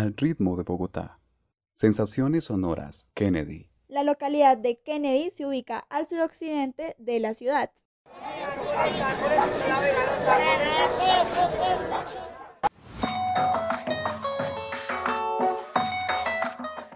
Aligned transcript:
Al 0.00 0.16
ritmo 0.16 0.56
de 0.56 0.62
Bogotá. 0.62 1.18
Sensaciones 1.74 2.44
sonoras, 2.44 3.06
Kennedy. 3.12 3.68
La 3.86 4.02
localidad 4.02 4.56
de 4.56 4.80
Kennedy 4.80 5.30
se 5.30 5.44
ubica 5.44 5.80
al 5.90 6.08
sudoccidente 6.08 6.94
de 6.96 7.20
la 7.20 7.34
ciudad. 7.34 7.70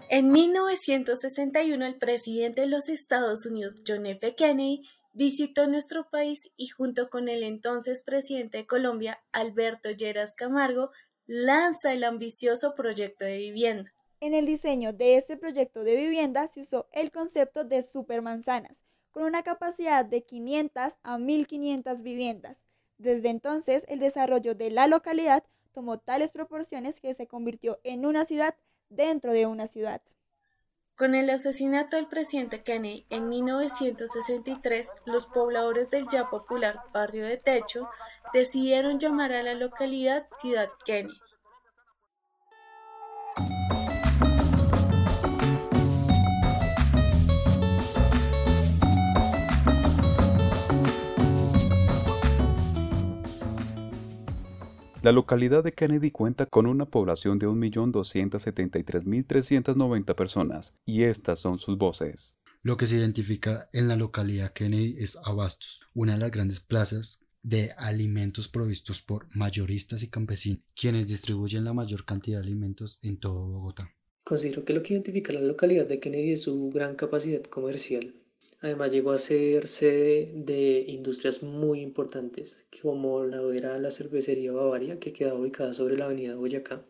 En 0.09 0.31
1961, 0.31 1.85
el 1.85 1.99
presidente 1.99 2.61
de 2.61 2.67
los 2.67 2.89
Estados 2.89 3.45
Unidos, 3.45 3.83
John 3.87 4.07
F. 4.07 4.33
Kennedy, 4.33 4.81
visitó 5.13 5.67
nuestro 5.67 6.09
país 6.09 6.51
y 6.57 6.69
junto 6.69 7.11
con 7.11 7.29
el 7.29 7.43
entonces 7.43 8.01
presidente 8.01 8.57
de 8.57 8.65
Colombia, 8.65 9.19
Alberto 9.31 9.91
Lleras 9.91 10.33
Camargo, 10.33 10.89
lanza 11.27 11.93
el 11.93 12.03
ambicioso 12.03 12.75
proyecto 12.75 13.25
de 13.25 13.37
vivienda. 13.37 13.93
En 14.19 14.33
el 14.33 14.45
diseño 14.45 14.93
de 14.93 15.17
este 15.17 15.37
proyecto 15.37 15.83
de 15.83 15.95
vivienda 15.95 16.47
se 16.47 16.61
usó 16.61 16.87
el 16.91 17.11
concepto 17.11 17.63
de 17.63 17.81
supermanzanas, 17.81 18.83
con 19.11 19.23
una 19.23 19.43
capacidad 19.43 20.05
de 20.05 20.23
500 20.23 20.97
a 21.03 21.17
1500 21.17 22.01
viviendas. 22.01 22.65
Desde 22.97 23.29
entonces, 23.29 23.85
el 23.87 23.99
desarrollo 23.99 24.55
de 24.55 24.71
la 24.71 24.87
localidad 24.87 25.43
tomó 25.73 25.99
tales 25.99 26.31
proporciones 26.31 27.01
que 27.01 27.13
se 27.13 27.27
convirtió 27.27 27.79
en 27.83 28.05
una 28.05 28.25
ciudad 28.25 28.55
dentro 28.89 29.33
de 29.33 29.45
una 29.45 29.67
ciudad. 29.67 30.01
Con 30.97 31.13
el 31.13 31.29
asesinato 31.29 31.97
del 31.97 32.07
presidente 32.07 32.63
Kennedy 32.63 33.05
en 33.09 33.27
1963, 33.27 34.89
los 35.05 35.25
pobladores 35.25 35.89
del 35.89 36.07
ya 36.07 36.29
popular 36.29 36.79
barrio 36.93 37.25
de 37.25 37.35
Techo 37.35 37.89
decidieron 38.31 38.97
llamar 38.97 39.33
a 39.33 39.43
la 39.43 39.55
localidad 39.55 40.25
Ciudad 40.27 40.69
Kennedy. 40.85 41.19
La 55.05 55.11
localidad 55.11 55.63
de 55.63 55.71
Kennedy 55.71 56.09
cuenta 56.09 56.47
con 56.47 56.65
una 56.65 56.89
población 56.89 57.37
de 57.37 57.45
1.273.390 57.45 60.15
personas 60.15 60.73
y 60.83 61.03
estas 61.03 61.39
son 61.39 61.59
sus 61.59 61.77
voces. 61.77 62.33
Lo 62.63 62.75
que 62.75 62.87
se 62.87 62.95
identifica 62.95 63.69
en 63.71 63.87
la 63.87 63.97
localidad 63.97 64.51
Kennedy 64.51 64.95
es 64.97 65.19
Abastos, 65.23 65.81
una 65.93 66.13
de 66.13 66.17
las 66.17 66.31
grandes 66.31 66.59
plazas 66.59 67.27
de 67.43 67.69
alimentos 67.77 68.47
provistos 68.47 69.03
por 69.03 69.27
mayoristas 69.35 70.01
y 70.01 70.09
campesinos, 70.09 70.63
quienes 70.75 71.09
distribuyen 71.09 71.65
la 71.65 71.75
mayor 71.75 72.03
cantidad 72.03 72.39
de 72.39 72.45
alimentos 72.45 72.97
en 73.03 73.19
todo 73.19 73.45
Bogotá. 73.45 73.87
Considero 74.23 74.65
que 74.65 74.73
lo 74.73 74.81
que 74.81 74.93
identifica 74.93 75.33
la 75.33 75.41
localidad 75.41 75.85
de 75.85 75.99
Kennedy 75.99 76.31
es 76.31 76.41
su 76.41 76.71
gran 76.71 76.95
capacidad 76.95 77.43
comercial. 77.43 78.15
Además 78.61 78.91
llegó 78.91 79.11
a 79.11 79.17
ser 79.17 79.67
sede 79.67 80.31
de 80.33 80.85
industrias 80.87 81.43
muy 81.43 81.81
importantes, 81.81 82.65
como 82.81 83.23
la 83.23 83.41
era 83.55 83.77
la 83.77 83.91
cervecería 83.91 84.51
Bavaria, 84.51 84.99
que 84.99 85.13
queda 85.13 85.35
ubicada 85.35 85.73
sobre 85.73 85.97
la 85.97 86.05
avenida 86.05 86.35
Boyacá. 86.35 86.85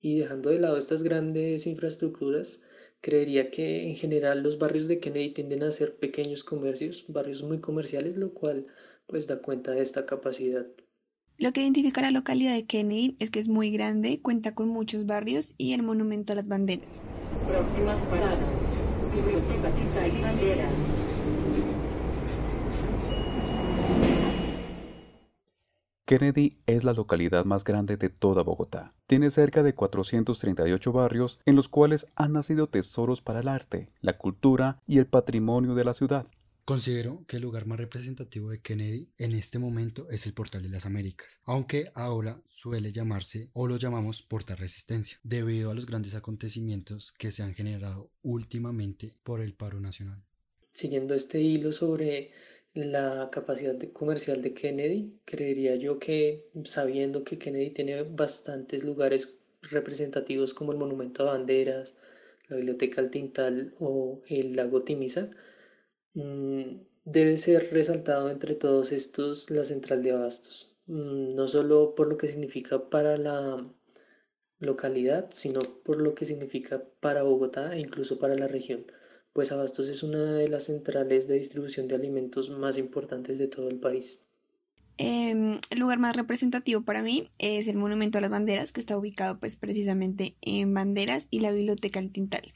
Y 0.00 0.18
dejando 0.18 0.50
de 0.50 0.60
lado 0.60 0.76
estas 0.76 1.02
grandes 1.02 1.66
infraestructuras, 1.66 2.62
creería 3.00 3.50
que 3.50 3.88
en 3.88 3.96
general 3.96 4.42
los 4.42 4.58
barrios 4.58 4.88
de 4.88 5.00
Kennedy 5.00 5.30
tienden 5.30 5.62
a 5.62 5.70
ser 5.70 5.96
pequeños 5.96 6.44
comercios, 6.44 7.06
barrios 7.08 7.42
muy 7.42 7.60
comerciales, 7.60 8.16
lo 8.16 8.32
cual 8.34 8.66
pues 9.06 9.26
da 9.26 9.40
cuenta 9.40 9.72
de 9.72 9.82
esta 9.82 10.06
capacidad. 10.06 10.66
Lo 11.38 11.52
que 11.52 11.62
identifica 11.62 12.00
la 12.00 12.10
localidad 12.10 12.54
de 12.54 12.64
Kennedy 12.64 13.14
es 13.20 13.30
que 13.30 13.38
es 13.38 13.48
muy 13.48 13.70
grande, 13.70 14.20
cuenta 14.20 14.54
con 14.54 14.68
muchos 14.68 15.06
barrios 15.06 15.54
y 15.58 15.72
el 15.72 15.82
monumento 15.82 16.32
a 16.32 16.36
las 16.36 16.48
banderas. 16.48 17.02
Próximas 17.46 18.02
paradas. 18.06 18.75
Kennedy 26.06 26.58
es 26.66 26.84
la 26.84 26.92
localidad 26.92 27.44
más 27.44 27.64
grande 27.64 27.96
de 27.96 28.10
toda 28.10 28.44
Bogotá. 28.44 28.92
Tiene 29.08 29.28
cerca 29.30 29.64
de 29.64 29.74
438 29.74 30.92
barrios 30.92 31.40
en 31.44 31.56
los 31.56 31.68
cuales 31.68 32.06
han 32.14 32.34
nacido 32.34 32.68
tesoros 32.68 33.22
para 33.22 33.40
el 33.40 33.48
arte, 33.48 33.88
la 34.00 34.16
cultura 34.16 34.78
y 34.86 34.98
el 34.98 35.06
patrimonio 35.06 35.74
de 35.74 35.84
la 35.84 35.94
ciudad. 35.94 36.26
Considero 36.66 37.24
que 37.28 37.36
el 37.36 37.42
lugar 37.42 37.64
más 37.66 37.78
representativo 37.78 38.50
de 38.50 38.60
Kennedy 38.60 39.08
en 39.18 39.36
este 39.36 39.60
momento 39.60 40.08
es 40.10 40.26
el 40.26 40.32
Portal 40.32 40.64
de 40.64 40.68
las 40.68 40.84
Américas, 40.84 41.38
aunque 41.44 41.92
ahora 41.94 42.42
suele 42.44 42.90
llamarse 42.90 43.50
o 43.52 43.68
lo 43.68 43.76
llamamos 43.76 44.22
Portal 44.22 44.58
Resistencia, 44.58 45.18
debido 45.22 45.70
a 45.70 45.76
los 45.76 45.86
grandes 45.86 46.16
acontecimientos 46.16 47.12
que 47.12 47.30
se 47.30 47.44
han 47.44 47.54
generado 47.54 48.10
últimamente 48.24 49.12
por 49.22 49.42
el 49.42 49.54
paro 49.54 49.78
nacional. 49.78 50.24
Siguiendo 50.72 51.14
este 51.14 51.40
hilo 51.40 51.70
sobre 51.70 52.32
la 52.74 53.28
capacidad 53.30 53.78
comercial 53.92 54.42
de 54.42 54.52
Kennedy, 54.52 55.20
creería 55.24 55.76
yo 55.76 56.00
que 56.00 56.48
sabiendo 56.64 57.22
que 57.22 57.38
Kennedy 57.38 57.70
tiene 57.70 58.02
bastantes 58.02 58.82
lugares 58.82 59.34
representativos 59.70 60.52
como 60.52 60.72
el 60.72 60.78
Monumento 60.78 61.22
a 61.22 61.34
Banderas, 61.34 61.94
la 62.48 62.56
Biblioteca 62.56 63.00
al 63.00 63.12
Tintal 63.12 63.72
o 63.78 64.20
el 64.26 64.56
Lago 64.56 64.80
Timisa, 64.80 65.30
debe 67.04 67.36
ser 67.36 67.72
resaltado 67.72 68.30
entre 68.30 68.54
todos 68.54 68.92
estos 68.92 69.50
la 69.50 69.64
central 69.64 70.02
de 70.02 70.12
abastos, 70.12 70.76
mm, 70.86 71.28
no 71.34 71.48
solo 71.48 71.94
por 71.94 72.08
lo 72.08 72.16
que 72.16 72.28
significa 72.28 72.88
para 72.90 73.16
la 73.18 73.66
localidad, 74.58 75.28
sino 75.30 75.60
por 75.60 76.00
lo 76.00 76.14
que 76.14 76.24
significa 76.24 76.82
para 77.00 77.22
Bogotá 77.22 77.76
e 77.76 77.80
incluso 77.80 78.18
para 78.18 78.34
la 78.34 78.48
región, 78.48 78.86
pues 79.32 79.52
Abastos 79.52 79.88
es 79.88 80.02
una 80.02 80.32
de 80.32 80.48
las 80.48 80.64
centrales 80.64 81.28
de 81.28 81.36
distribución 81.36 81.88
de 81.88 81.94
alimentos 81.94 82.50
más 82.50 82.78
importantes 82.78 83.38
de 83.38 83.48
todo 83.48 83.68
el 83.68 83.78
país. 83.78 84.26
Em, 84.98 85.60
el 85.68 85.78
lugar 85.78 85.98
más 85.98 86.16
representativo 86.16 86.80
para 86.82 87.02
mí 87.02 87.30
es 87.38 87.68
el 87.68 87.76
Monumento 87.76 88.16
a 88.16 88.22
las 88.22 88.30
Banderas, 88.30 88.72
que 88.72 88.80
está 88.80 88.96
ubicado 88.96 89.38
pues 89.38 89.56
precisamente 89.56 90.36
en 90.40 90.72
Banderas 90.72 91.26
y 91.30 91.40
la 91.40 91.52
Biblioteca 91.52 92.00
El 92.00 92.12
Tintal. 92.12 92.55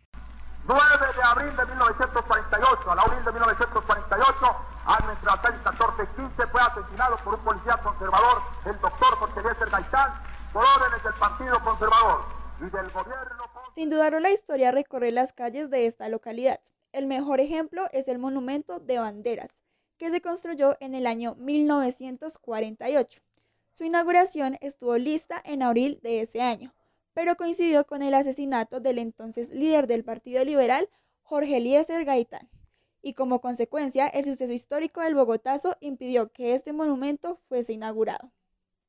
9 0.67 0.81
de 1.17 1.23
abril 1.23 1.57
de 1.57 1.67
1948, 1.67 2.91
a 2.91 2.95
la 2.95 3.03
abril 3.03 3.25
de 3.25 3.33
1948, 3.33 4.57
año 4.87 5.11
entre 5.11 5.27
las 5.27 5.41
14 5.41 6.03
y 6.03 6.07
15, 6.17 6.47
fue 6.47 6.61
asesinado 6.61 7.17
por 7.25 7.35
un 7.35 7.41
policía 7.41 7.77
conservador, 7.79 8.43
el 8.67 8.81
doctor 8.81 9.17
Jorge 9.17 9.41
Eliezer 9.41 9.71
Gaitán, 9.71 10.13
por 10.53 10.65
órdenes 10.65 11.03
del 11.03 11.15
Partido 11.15 11.65
Conservador 11.65 12.25
y 12.61 12.65
del 12.65 12.91
gobierno... 12.91 13.45
Sin 13.75 13.89
dudarlo, 13.89 14.21
la 14.21 14.31
historia 14.31 14.73
recorre 14.73 15.13
las 15.13 15.33
calles 15.33 15.71
de 15.71 15.87
esta 15.87 16.09
localidad. 16.09 16.61
El 16.93 17.07
mejor 17.07 17.41
ejemplo 17.41 17.89
es 17.93 18.09
el 18.09 18.19
monumento 18.19 18.81
de 18.81 18.99
banderas, 18.99 19.65
que 19.97 20.11
se 20.11 20.21
construyó 20.21 20.77
en 20.81 20.95
el 20.95 21.07
año 21.07 21.37
1948. 21.37 23.21
Su 23.71 23.85
inauguración 23.85 24.57
estuvo 24.61 24.99
lista 24.99 25.41
en 25.45 25.63
abril 25.63 26.01
de 26.03 26.21
ese 26.21 26.43
año 26.43 26.75
pero 27.15 27.37
coincidió 27.37 27.87
con 27.87 28.03
el 28.03 28.15
asesinato 28.15 28.81
del 28.81 28.99
entonces 28.99 29.51
líder 29.51 29.87
del 29.87 30.05
Partido 30.05 30.45
Liberal, 30.45 30.89
Jorge 31.23 31.59
Eliezer 31.59 32.05
Gaitán. 32.05 32.49
Y 33.03 33.15
como 33.15 33.41
consecuencia, 33.41 34.07
el 34.09 34.25
suceso 34.25 34.53
histórico 34.53 35.01
del 35.01 35.15
Bogotazo 35.15 35.77
impidió 35.81 36.33
que 36.33 36.55
este 36.55 36.73
monumento 36.73 37.41
fuese 37.49 37.73
inaugurado. 37.73 38.31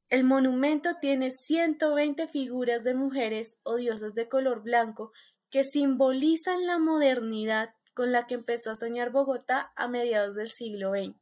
El 0.09 0.25
monumento 0.25 0.95
tiene 0.99 1.31
120 1.31 2.27
figuras 2.27 2.83
de 2.83 2.93
mujeres 2.93 3.59
o 3.63 3.77
diosas 3.77 4.13
de 4.13 4.27
color 4.27 4.61
blanco 4.61 5.13
que 5.49 5.63
simbolizan 5.63 6.65
la 6.67 6.79
modernidad 6.79 7.75
con 7.93 8.11
la 8.11 8.27
que 8.27 8.35
empezó 8.35 8.71
a 8.71 8.75
soñar 8.75 9.11
Bogotá 9.11 9.71
a 9.75 9.87
mediados 9.87 10.35
del 10.35 10.49
siglo 10.49 10.91
XX. 10.91 11.15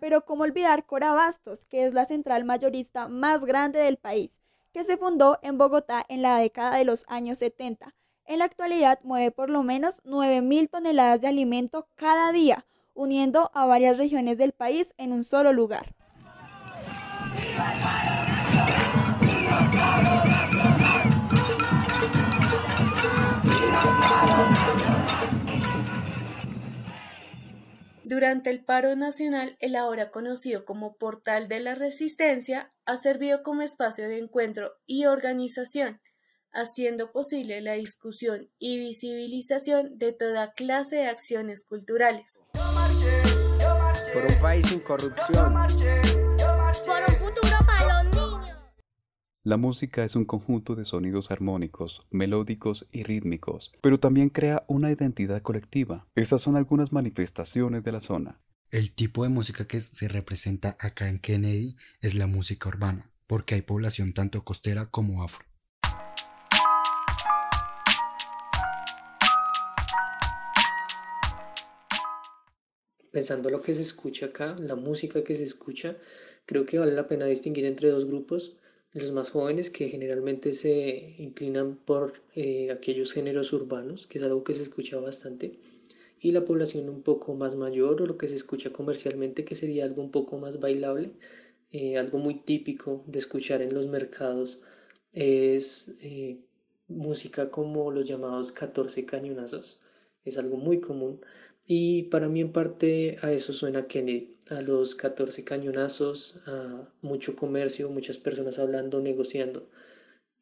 Pero 0.00 0.24
cómo 0.24 0.44
olvidar 0.44 0.86
Corabastos, 0.86 1.66
que 1.66 1.84
es 1.84 1.92
la 1.92 2.04
central 2.04 2.44
mayorista 2.44 3.08
más 3.08 3.44
grande 3.44 3.78
del 3.78 3.96
país, 3.96 4.40
que 4.72 4.84
se 4.84 4.96
fundó 4.96 5.38
en 5.42 5.58
Bogotá 5.58 6.04
en 6.08 6.22
la 6.22 6.38
década 6.38 6.76
de 6.76 6.84
los 6.84 7.04
años 7.08 7.38
70. 7.38 7.94
En 8.24 8.38
la 8.38 8.44
actualidad 8.44 8.98
mueve 9.02 9.30
por 9.30 9.50
lo 9.50 9.62
menos 9.62 10.02
9.000 10.04 10.70
toneladas 10.70 11.20
de 11.20 11.28
alimento 11.28 11.88
cada 11.96 12.32
día, 12.32 12.64
uniendo 12.94 13.50
a 13.54 13.66
varias 13.66 13.98
regiones 13.98 14.38
del 14.38 14.52
país 14.52 14.94
en 14.98 15.12
un 15.12 15.24
solo 15.24 15.52
lugar. 15.52 15.94
Durante 28.10 28.50
el 28.50 28.64
paro 28.64 28.96
nacional, 28.96 29.56
el 29.60 29.76
ahora 29.76 30.10
conocido 30.10 30.64
como 30.64 30.96
Portal 30.96 31.46
de 31.46 31.60
la 31.60 31.76
Resistencia 31.76 32.72
ha 32.84 32.96
servido 32.96 33.44
como 33.44 33.62
espacio 33.62 34.08
de 34.08 34.18
encuentro 34.18 34.72
y 34.84 35.04
organización, 35.04 36.00
haciendo 36.50 37.12
posible 37.12 37.60
la 37.60 37.74
discusión 37.74 38.50
y 38.58 38.80
visibilización 38.80 39.96
de 39.96 40.10
toda 40.10 40.54
clase 40.54 40.96
de 40.96 41.06
acciones 41.06 41.62
culturales. 41.62 42.40
Por 44.12 44.26
un 44.26 44.42
país 44.42 44.66
sin 44.66 44.80
corrupción. 44.80 45.54
La 49.42 49.56
música 49.56 50.04
es 50.04 50.16
un 50.16 50.26
conjunto 50.26 50.74
de 50.74 50.84
sonidos 50.84 51.30
armónicos, 51.30 52.02
melódicos 52.10 52.86
y 52.92 53.04
rítmicos, 53.04 53.72
pero 53.80 53.98
también 53.98 54.28
crea 54.28 54.64
una 54.68 54.92
identidad 54.92 55.40
colectiva. 55.40 56.06
Estas 56.14 56.42
son 56.42 56.56
algunas 56.56 56.92
manifestaciones 56.92 57.82
de 57.82 57.90
la 57.90 58.00
zona. 58.00 58.38
El 58.70 58.94
tipo 58.94 59.22
de 59.22 59.30
música 59.30 59.66
que 59.66 59.80
se 59.80 60.08
representa 60.08 60.76
acá 60.78 61.08
en 61.08 61.18
Kennedy 61.18 61.74
es 62.02 62.16
la 62.16 62.26
música 62.26 62.68
urbana, 62.68 63.10
porque 63.26 63.54
hay 63.54 63.62
población 63.62 64.12
tanto 64.12 64.44
costera 64.44 64.90
como 64.90 65.22
afro. 65.22 65.46
Pensando 73.10 73.48
lo 73.48 73.62
que 73.62 73.72
se 73.72 73.80
escucha 73.80 74.26
acá, 74.26 74.54
la 74.58 74.76
música 74.76 75.24
que 75.24 75.34
se 75.34 75.44
escucha, 75.44 75.96
creo 76.44 76.66
que 76.66 76.78
vale 76.78 76.92
la 76.92 77.08
pena 77.08 77.24
distinguir 77.24 77.64
entre 77.64 77.88
dos 77.88 78.04
grupos 78.04 78.58
los 78.92 79.12
más 79.12 79.30
jóvenes 79.30 79.70
que 79.70 79.88
generalmente 79.88 80.52
se 80.52 81.14
inclinan 81.18 81.76
por 81.76 82.14
eh, 82.34 82.70
aquellos 82.70 83.12
géneros 83.12 83.52
urbanos, 83.52 84.06
que 84.06 84.18
es 84.18 84.24
algo 84.24 84.42
que 84.42 84.54
se 84.54 84.62
escucha 84.62 84.98
bastante, 84.98 85.58
y 86.20 86.32
la 86.32 86.44
población 86.44 86.88
un 86.88 87.02
poco 87.02 87.34
más 87.34 87.54
mayor 87.56 88.02
o 88.02 88.06
lo 88.06 88.18
que 88.18 88.28
se 88.28 88.34
escucha 88.34 88.70
comercialmente, 88.70 89.44
que 89.44 89.54
sería 89.54 89.84
algo 89.84 90.02
un 90.02 90.10
poco 90.10 90.38
más 90.38 90.60
bailable, 90.60 91.12
eh, 91.72 91.98
algo 91.98 92.18
muy 92.18 92.34
típico 92.34 93.04
de 93.06 93.20
escuchar 93.20 93.62
en 93.62 93.74
los 93.74 93.86
mercados, 93.86 94.62
es 95.12 95.96
eh, 96.02 96.38
música 96.88 97.50
como 97.50 97.90
los 97.92 98.06
llamados 98.06 98.52
14 98.52 99.06
cañonazos, 99.06 99.80
es 100.24 100.36
algo 100.36 100.56
muy 100.56 100.80
común 100.80 101.20
y 101.72 102.02
para 102.10 102.28
mí 102.28 102.40
en 102.40 102.50
parte 102.50 103.16
a 103.22 103.30
eso 103.30 103.52
suena 103.52 103.86
Kennedy, 103.86 104.36
a 104.48 104.60
los 104.60 104.96
14 104.96 105.44
cañonazos, 105.44 106.40
a 106.46 106.88
mucho 107.00 107.36
comercio, 107.36 107.88
muchas 107.90 108.18
personas 108.18 108.58
hablando, 108.58 109.00
negociando. 109.00 109.68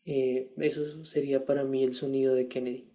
Eh, 0.06 0.50
eso 0.56 1.04
sería 1.04 1.44
para 1.44 1.64
mí 1.64 1.84
el 1.84 1.92
sonido 1.92 2.34
de 2.34 2.48
Kennedy. 2.48 2.88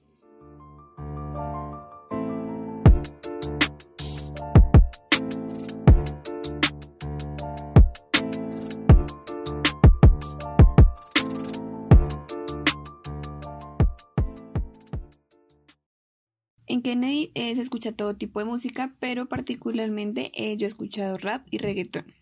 En 16.73 16.81
Kennedy 16.81 17.29
eh, 17.35 17.53
se 17.53 17.61
escucha 17.61 17.91
todo 17.91 18.15
tipo 18.15 18.39
de 18.39 18.45
música, 18.45 18.95
pero 18.99 19.27
particularmente 19.27 20.31
eh, 20.33 20.57
yo 20.57 20.65
he 20.65 20.67
escuchado 20.67 21.19
rap 21.19 21.45
y 21.51 21.59
reggaetón. 21.59 22.15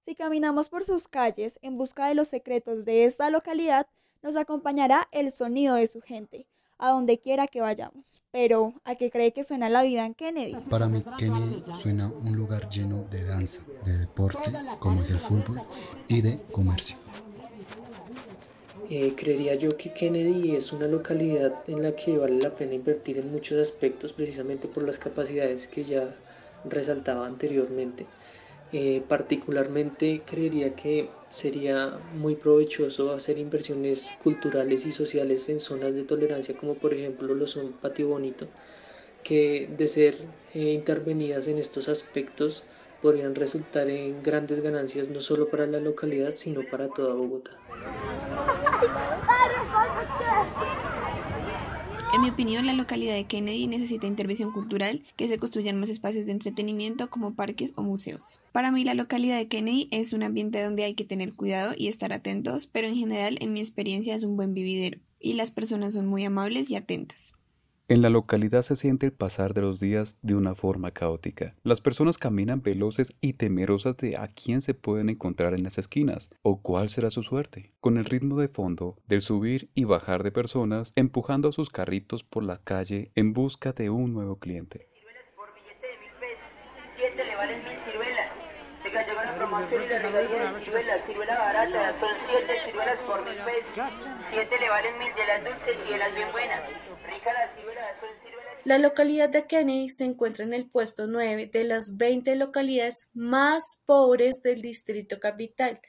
Si 0.00 0.16
caminamos 0.16 0.68
por 0.68 0.82
sus 0.82 1.06
calles 1.06 1.60
en 1.62 1.78
busca 1.78 2.08
de 2.08 2.16
los 2.16 2.26
secretos 2.26 2.84
de 2.84 3.04
esta 3.04 3.30
localidad, 3.30 3.86
nos 4.20 4.34
acompañará 4.34 5.06
el 5.12 5.30
sonido 5.30 5.76
de 5.76 5.86
su 5.86 6.00
gente, 6.00 6.48
a 6.80 6.90
donde 6.90 7.18
quiera 7.18 7.46
que 7.46 7.60
vayamos. 7.60 8.20
Pero, 8.32 8.74
¿a 8.84 8.94
qué 8.94 9.10
cree 9.10 9.32
que 9.32 9.44
suena 9.44 9.68
la 9.68 9.82
vida 9.82 10.04
en 10.06 10.14
Kennedy? 10.14 10.56
Para 10.68 10.88
mí, 10.88 11.02
Kennedy 11.18 11.62
suena 11.74 12.08
un 12.08 12.34
lugar 12.36 12.68
lleno 12.68 13.04
de 13.10 13.24
danza, 13.24 13.62
de 13.84 13.98
deporte, 13.98 14.50
como 14.78 15.02
es 15.02 15.10
el 15.10 15.20
fútbol, 15.20 15.62
y 16.08 16.22
de 16.22 16.40
comercio. 16.50 16.96
Eh, 18.88 19.14
creería 19.16 19.54
yo 19.54 19.76
que 19.76 19.92
Kennedy 19.92 20.56
es 20.56 20.72
una 20.72 20.86
localidad 20.86 21.62
en 21.68 21.82
la 21.82 21.94
que 21.94 22.18
vale 22.18 22.42
la 22.42 22.56
pena 22.56 22.74
invertir 22.74 23.18
en 23.18 23.30
muchos 23.30 23.60
aspectos 23.60 24.12
precisamente 24.12 24.66
por 24.66 24.82
las 24.82 24.98
capacidades 24.98 25.68
que 25.68 25.84
ya 25.84 26.08
resaltaba 26.64 27.26
anteriormente. 27.26 28.06
Eh, 28.72 29.02
particularmente 29.08 30.22
creería 30.24 30.76
que 30.76 31.10
sería 31.28 31.98
muy 32.14 32.36
provechoso 32.36 33.12
hacer 33.12 33.36
inversiones 33.36 34.12
culturales 34.22 34.86
y 34.86 34.92
sociales 34.92 35.48
en 35.48 35.58
zonas 35.58 35.94
de 35.94 36.04
tolerancia 36.04 36.56
como 36.56 36.74
por 36.74 36.94
ejemplo 36.94 37.34
lo 37.34 37.48
son 37.48 37.72
Patio 37.72 38.06
Bonito, 38.06 38.46
que 39.24 39.68
de 39.76 39.88
ser 39.88 40.14
eh, 40.54 40.70
intervenidas 40.70 41.48
en 41.48 41.58
estos 41.58 41.88
aspectos 41.88 42.62
podrían 43.02 43.34
resultar 43.34 43.88
en 43.90 44.22
grandes 44.22 44.60
ganancias 44.60 45.10
no 45.10 45.18
solo 45.18 45.48
para 45.48 45.66
la 45.66 45.80
localidad 45.80 46.34
sino 46.36 46.62
para 46.70 46.86
toda 46.88 47.14
Bogotá. 47.14 47.50
En 52.12 52.22
mi 52.22 52.28
opinión, 52.28 52.66
la 52.66 52.72
localidad 52.72 53.14
de 53.14 53.24
Kennedy 53.24 53.68
necesita 53.68 54.08
intervención 54.08 54.50
cultural, 54.50 55.04
que 55.14 55.28
se 55.28 55.38
construyan 55.38 55.78
más 55.78 55.90
espacios 55.90 56.26
de 56.26 56.32
entretenimiento 56.32 57.08
como 57.08 57.34
parques 57.34 57.72
o 57.76 57.84
museos. 57.84 58.40
Para 58.50 58.72
mí, 58.72 58.82
la 58.82 58.94
localidad 58.94 59.38
de 59.38 59.46
Kennedy 59.46 59.86
es 59.92 60.12
un 60.12 60.24
ambiente 60.24 60.60
donde 60.60 60.82
hay 60.82 60.94
que 60.94 61.04
tener 61.04 61.34
cuidado 61.34 61.72
y 61.76 61.86
estar 61.86 62.12
atentos, 62.12 62.66
pero 62.66 62.88
en 62.88 62.96
general, 62.96 63.38
en 63.40 63.52
mi 63.52 63.60
experiencia, 63.60 64.16
es 64.16 64.24
un 64.24 64.36
buen 64.36 64.54
vividero 64.54 64.98
y 65.20 65.34
las 65.34 65.52
personas 65.52 65.94
son 65.94 66.08
muy 66.08 66.24
amables 66.24 66.70
y 66.70 66.76
atentas. 66.76 67.32
En 67.90 68.02
la 68.02 68.08
localidad 68.08 68.62
se 68.62 68.76
siente 68.76 69.06
el 69.06 69.12
pasar 69.12 69.52
de 69.52 69.62
los 69.62 69.80
días 69.80 70.16
de 70.22 70.36
una 70.36 70.54
forma 70.54 70.92
caótica. 70.92 71.56
Las 71.64 71.80
personas 71.80 72.18
caminan 72.18 72.62
veloces 72.62 73.16
y 73.20 73.32
temerosas 73.32 73.96
de 73.96 74.16
a 74.16 74.28
quién 74.28 74.62
se 74.62 74.74
pueden 74.74 75.08
encontrar 75.08 75.54
en 75.54 75.64
las 75.64 75.76
esquinas 75.76 76.30
o 76.42 76.62
cuál 76.62 76.88
será 76.88 77.10
su 77.10 77.24
suerte, 77.24 77.72
con 77.80 77.98
el 77.98 78.04
ritmo 78.04 78.38
de 78.38 78.46
fondo 78.46 78.96
del 79.08 79.22
subir 79.22 79.70
y 79.74 79.82
bajar 79.82 80.22
de 80.22 80.30
personas 80.30 80.92
empujando 80.94 81.50
sus 81.50 81.68
carritos 81.68 82.22
por 82.22 82.44
la 82.44 82.58
calle 82.58 83.10
en 83.16 83.32
busca 83.32 83.72
de 83.72 83.90
un 83.90 84.14
nuevo 84.14 84.36
cliente. 84.36 84.86
Promoción 89.36 89.82
y 89.82 89.86
le 89.88 89.98
regalían 89.98 90.62
ciruelas, 90.62 91.06
ciruela 91.06 91.38
barata, 91.38 92.00
son 92.00 92.10
7 92.28 92.54
ciruelas 92.66 92.98
por 93.00 93.24
mil 93.24 93.36
pesos. 93.36 93.92
7 94.30 94.58
le 94.60 94.68
valen 94.68 94.98
mil 94.98 95.14
de 95.14 95.26
las 95.26 95.44
dulces 95.44 95.76
y 95.86 95.92
de 95.92 95.98
las 95.98 96.14
bien 96.14 96.32
buenas. 96.32 96.62
Rica 97.06 97.32
las 97.32 97.54
ciruelas, 97.56 98.00
son 98.00 98.10
ciruelas. 98.24 98.50
La 98.64 98.78
localidad 98.78 99.30
de 99.30 99.46
Kennedy 99.46 99.88
se 99.88 100.04
encuentra 100.04 100.44
en 100.44 100.52
el 100.52 100.68
puesto 100.68 101.06
9 101.06 101.46
de 101.46 101.64
las 101.64 101.96
20 101.96 102.36
localidades 102.36 103.08
más 103.14 103.80
pobres 103.86 104.42
del 104.42 104.60
distrito 104.60 105.18
capital, 105.18 105.80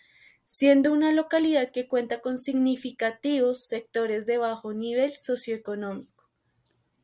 siendo 0.45 0.93
una 0.93 1.11
localidad 1.11 1.71
que 1.71 1.87
cuenta 1.87 2.21
con 2.21 2.37
significativos 2.37 3.65
sectores 3.67 4.25
de 4.25 4.37
bajo 4.37 4.73
nivel 4.73 5.13
socioeconómico. 5.13 6.20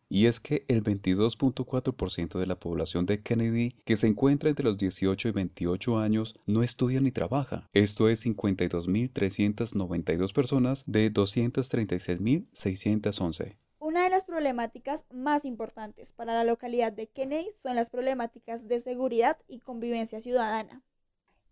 Y 0.09 0.27
es 0.27 0.39
que 0.39 0.63
el 0.67 0.83
22.4% 0.83 2.39
de 2.39 2.45
la 2.45 2.59
población 2.59 3.05
de 3.05 3.21
Kennedy, 3.21 3.75
que 3.85 3.97
se 3.97 4.07
encuentra 4.07 4.49
entre 4.49 4.65
los 4.65 4.77
18 4.77 5.27
y 5.27 5.31
28 5.31 5.97
años, 5.97 6.35
no 6.45 6.63
estudia 6.63 7.01
ni 7.01 7.11
trabaja. 7.11 7.69
Esto 7.73 8.07
es 8.09 8.25
52.392 8.25 10.33
personas 10.33 10.83
de 10.85 11.13
236.611. 11.13 13.57
Una 13.79 14.03
de 14.03 14.09
las 14.09 14.25
problemáticas 14.25 15.05
más 15.13 15.45
importantes 15.45 16.11
para 16.11 16.33
la 16.33 16.43
localidad 16.43 16.91
de 16.91 17.07
Kennedy 17.07 17.51
son 17.55 17.75
las 17.75 17.89
problemáticas 17.89 18.67
de 18.67 18.81
seguridad 18.81 19.37
y 19.47 19.59
convivencia 19.59 20.19
ciudadana. 20.19 20.83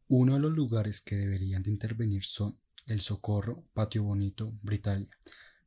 Uno 0.07 0.33
de 0.33 0.39
los 0.39 0.51
lugares 0.51 1.01
que 1.01 1.15
deberían 1.15 1.63
de 1.63 1.71
intervenir 1.71 2.23
son 2.23 2.59
el 2.87 3.01
Socorro, 3.01 3.63
Patio 3.73 4.03
Bonito, 4.03 4.53
Britalia, 4.61 5.07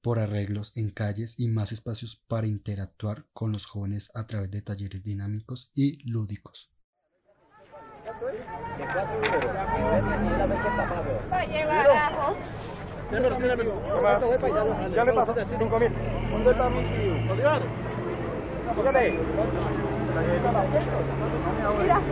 por 0.02 0.18
arreglos 0.18 0.76
en 0.76 0.90
calles 0.90 1.40
y 1.40 1.48
más 1.48 1.72
espacios 1.72 2.16
para 2.28 2.46
interactuar 2.46 3.26
con 3.32 3.52
los 3.52 3.66
jóvenes 3.66 4.10
a 4.14 4.26
través 4.26 4.50
de 4.50 4.62
talleres 4.62 5.04
dinámicos 5.04 5.70
y 5.74 6.08
lúdicos. 6.10 6.72
Ya 14.94 15.04
le 15.04 15.12
pasó 15.12 15.34
5 15.58 15.78
mil. 15.78 15.92
¿Dónde 16.30 16.50
está 16.50 16.68
mi 16.68 16.82
Mira. 21.82 22.02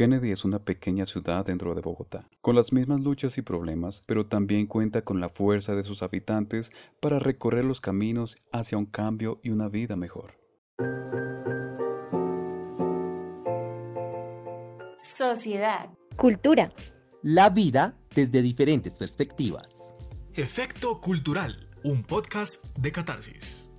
Kennedy 0.00 0.30
es 0.30 0.46
una 0.46 0.60
pequeña 0.60 1.04
ciudad 1.04 1.44
dentro 1.44 1.74
de 1.74 1.82
Bogotá, 1.82 2.26
con 2.40 2.56
las 2.56 2.72
mismas 2.72 3.02
luchas 3.02 3.36
y 3.36 3.42
problemas, 3.42 4.02
pero 4.06 4.24
también 4.24 4.66
cuenta 4.66 5.02
con 5.02 5.20
la 5.20 5.28
fuerza 5.28 5.74
de 5.74 5.84
sus 5.84 6.02
habitantes 6.02 6.72
para 7.02 7.18
recorrer 7.18 7.66
los 7.66 7.82
caminos 7.82 8.38
hacia 8.50 8.78
un 8.78 8.86
cambio 8.86 9.40
y 9.42 9.50
una 9.50 9.68
vida 9.68 9.96
mejor. 9.96 10.38
Sociedad. 14.96 15.90
Cultura. 16.16 16.72
La 17.22 17.50
vida 17.50 17.94
desde 18.14 18.40
diferentes 18.40 18.96
perspectivas. 18.96 19.66
Efecto 20.32 20.98
Cultural, 21.02 21.68
un 21.84 22.04
podcast 22.04 22.64
de 22.78 22.90
catarsis. 22.90 23.69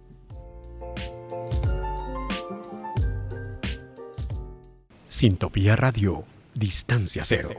Sintopía 5.11 5.75
Radio, 5.75 6.23
Distancia 6.55 7.25
Cero. 7.25 7.49